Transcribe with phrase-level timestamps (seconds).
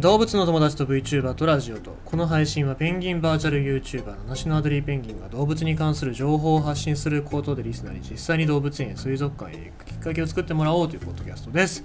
[0.00, 11.84] 動物の友達と VTuber とラジオとこの配信はペンギンバーチャル YouTuber のナシのアドリーペンギンが動物に関する情報を発信することでリスナーに実際に動物園水族館へ行くきっかけを作ってもらおうというポッドキャストです。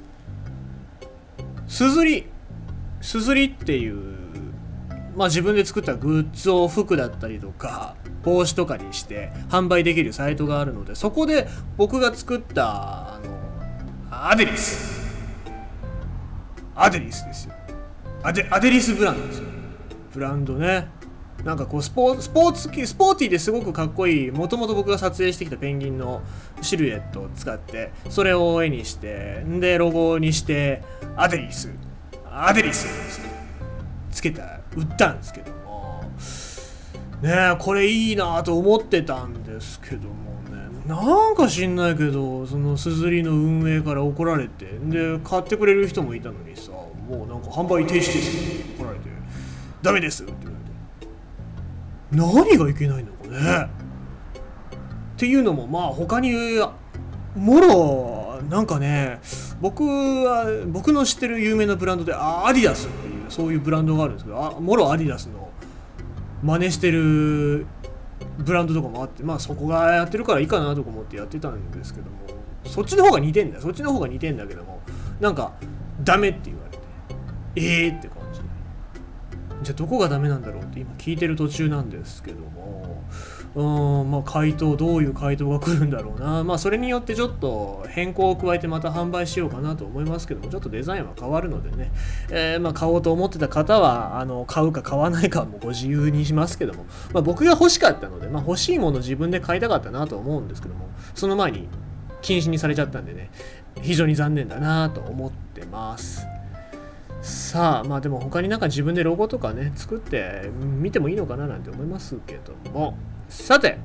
[1.68, 2.28] すずり
[3.02, 4.16] すずりっていう
[5.18, 15.04] まあ自分で作ったグッズを服だったりとか帽子とかにして販売できるサイトがあるのでそこで僕が作ったあのアデリス。
[16.76, 17.65] アデリスですよ。
[18.26, 19.46] アデアデリスブランドですよ。
[20.16, 20.88] ブランドね。
[21.44, 26.24] なんかこうスポスポーツスポーティーですごくかっこいいもともと僕が撮影してきたペンギンの
[26.60, 30.82] シルエットを使ってそれを絵にしてでロゴにして
[31.16, 31.70] アデリス
[32.26, 32.88] アデリス
[34.10, 36.02] つけた売ったんですけども。
[37.22, 40.25] ねこれいいなと思ってたんですけども。
[40.88, 49.10] なんか知んないけどそのすずりの運営から怒られてで買ってくれる人もいたのにさもうなんか販売停止ですって怒られて
[49.82, 52.52] ダメですって言われて。
[52.52, 53.70] 何がいけないのかね。
[55.16, 56.34] っていうのもまあ他に
[57.36, 59.20] もろなんかね
[59.62, 65.50] 僕は僕の知ってる有名なブランドでアディダスっていうそういうブランドがあるんですけどあもろアディダスの
[66.44, 67.66] 真似してる
[68.38, 72.18] ブランドとかもあってまあそこがやってるからいいかなとか思ってやってたんですけども
[72.66, 74.82] そっちの方が似てんだそっちの方が似てんだけども
[75.20, 75.54] なんか
[76.04, 76.84] ダメって言われて
[77.56, 78.08] ええー、って
[79.66, 83.04] じゃあどこがダメなんだろうって今聞いてる途中なんですけども。
[83.56, 86.44] うんまあ回答どういう回答が来るんだろうな。
[86.44, 91.90] まあそれによってちょっと変更を加えてまた販売しようかなと思いますけどもちょっとデザインは変わるのでね、
[92.30, 101.70] え、まあ買おうと思ってた方はあの買うか買わないかもご自由にしますけども、まあ、僕が欲しかったので、まあ、欲しいもの自分で買いたかったなと思うんですけどもその前に
[102.22, 103.32] 禁止にされちゃったんでね
[103.82, 106.35] 非常に残念だなと思ってます。
[107.26, 112.96] さあまあでも他になんか自分でロゴとかね作って見てもいいのかななんて思いますけども。
[113.30, 113.80] さて、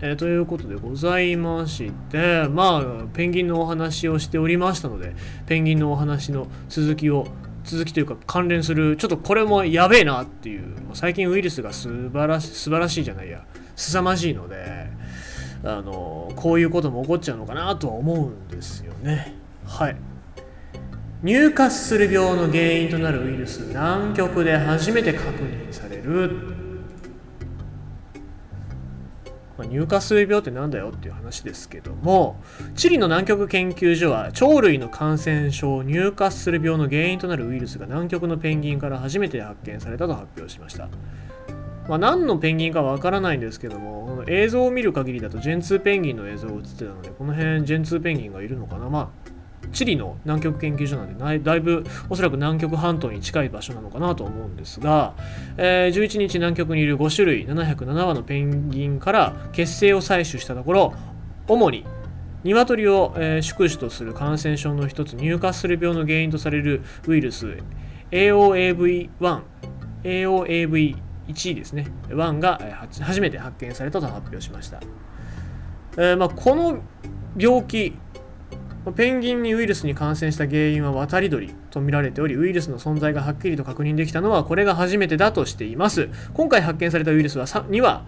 [0.00, 2.82] えー、ということでございましてまあ
[3.12, 7.26] ペンギンのお話をしておりましたのでペンギンのお話の続きを
[7.64, 13.44] 続きというか関連するちょっとこれもやべえなっていう最近ウイルスが素晴らしい素晴らしいじゃないや
[13.74, 14.86] 凄まじいので
[15.62, 19.34] あのこういうことも起こっちゃうのかなとは思うんですよね。
[19.66, 19.96] はい。
[21.22, 26.30] 入荷する病の原因となるウイルス南極で初めて確認される、
[29.58, 32.40] まあ、入荷する病って何だよっていう話ですけども
[32.74, 40.88] チリの南極研究所は鳥類の感染症入荷する病の原因となるウイルスが南極のペンギンから初めて発見されたと発表しました。
[41.88, 48.90] まあ、何のペンギンかわからないんですけどもこの映像を見る限りだとジェンツーペンギンの映像が映ってたのでこの辺ジェンツーペンギンがいるのかな？
[48.90, 49.08] まあ
[49.72, 55.14] チリの南極研究所なんでだいぶおそらく南極半島に近い場所なのかなと思うんですが、
[55.56, 60.94] えー、11日南極にいる5種類707羽のペンギンから血清を採取したところ
[61.48, 61.84] 主に
[62.44, 67.58] 鶏を、えー、宿主とする感染症の一つ入荷する病の原因とされるウイルス
[68.10, 69.42] AOAV1
[70.04, 71.88] AOAV1 ですね。
[72.08, 72.60] 1が
[73.00, 74.80] 初めて発見されたと発表しました、
[75.96, 76.78] えーまあ、この
[77.36, 77.98] 病気
[78.92, 86.08] ペンギンにウイルスに感染した原因は渡り鳥と見られておりウイルスの存在がはっきりと確認できたのはこれが初めてだとしています。
[86.34, 88.04] 今回発見されたウイルスはには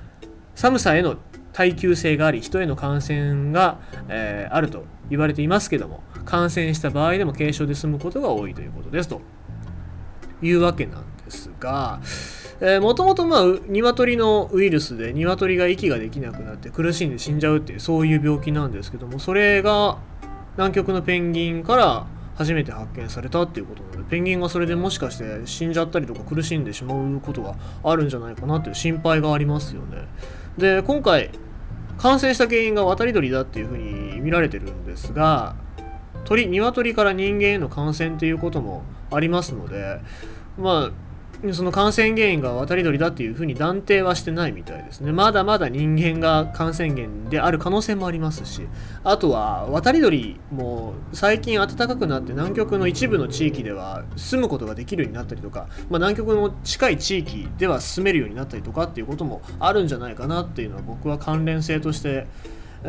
[0.55, 1.17] 寒さへの
[1.53, 3.79] 耐久性があり人への感染が、
[4.09, 9.21] えー、あると言われていますけども感染した場合でも軽症で済むことが多いということですと。
[10.41, 12.01] いうわけなんですが
[12.81, 19.99] もともとまあ鶏のウイルスで鶏が息ができなくなって苦しんで死んじゃうっていうそういう病気なんですけどもそれが
[20.59, 27.55] 南極のペンギンから初めて発見されたっていうことなのでペンギンがそれでもしかして死んじゃったりとか苦しんでしまうことが
[27.85, 30.09] あるんじゃないかなっていう心配がありますよね。
[30.59, 31.31] で今回
[31.97, 35.55] 感染した原因が渡り鳥だっていうふうに見られてるんですが
[36.25, 38.83] 鳥鶏から人間への感染っていうことも
[39.13, 40.01] ありますので
[40.59, 41.08] まあ
[41.53, 45.13] その感染原因が渡り鳥だっていうふうに断定はしてないみたいですね。
[45.13, 48.67] まだまだ人間が感染源である可能性もありますし、
[49.05, 62.27] あとは渡り鳥も最近暖かくなって南極の一部の地域では住むことができるようになったりとか、まあ、南極の近い地域では住めるようになったりとかっていうこともあるんじゃないかなっていうのは僕は関連性として
[62.85, 62.89] え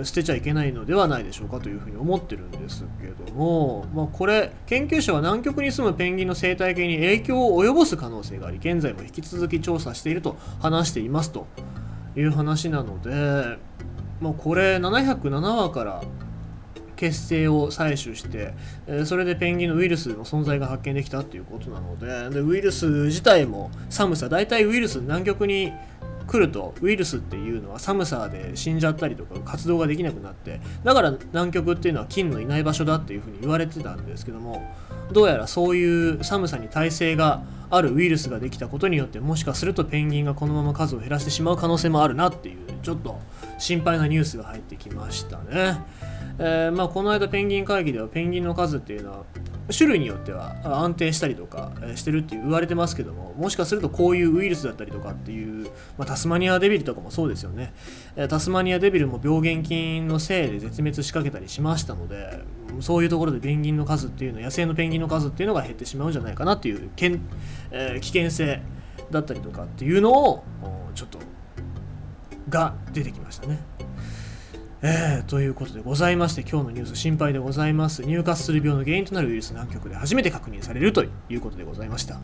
[0.00, 11.46] ー、捨てちゃいけないのではないでしょうかというふうに思ってるんですけども、まあ、これ研究者は南極に住むペンギンの生態系に影響を及ぼす可能性があり現在も引き続き調査していると話していますと
[12.16, 13.58] いう話なので、
[14.20, 16.02] まあ、これ707話から
[16.96, 18.54] 血清を採取して、
[18.86, 25.72] えそれでペンギンのウイルスの存在が発見できたっていうことなのででウイルス自体も寒さ大体ウイルス南極に
[26.26, 34.74] 来るとウイルスっていうのは寒さで死んじゃったりとか活動ができなくなってだから南極っていうのは菌のいない場所だっていうふうに言われてたんですけども
[35.12, 43.18] どうやらそういう寒さに耐性があるウイルスができたことによってもしかするとペンギンがこのまま数を減らしてしまう可能性もあるなっていうちょっと
[43.58, 45.80] 心配なニュースが入ってきましたね。
[46.38, 49.24] えーまあ、この間ペンギン会議ではペンギンの数っていうのは
[49.72, 57.74] 種類によっては安定したりとかしてるって言われてますけどももしかするとこういうウイルスだったりとかっていう、まあ、タスマニアデビルとかもそうですよね、
[58.28, 62.40] タスマニアデビルも病原菌のせいで絶滅しかけたりしましたので
[62.80, 67.20] そういうところでペンギンの数っていうの野生のペンギンの数っていうのが減ってしまうんじゃないかなっていうけん、
[67.70, 68.60] えー危険性
[69.10, 70.44] だったりとかっていうのを
[70.94, 71.18] ちょっと
[72.48, 73.60] が出てきましたね。
[74.88, 78.04] えーということでございまして今日のニュース心配でございます。
[78.04, 82.20] 入滑する病の原因となるウイルス南極で初めて確認されるということでございました。